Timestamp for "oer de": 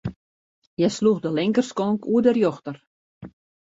2.13-2.31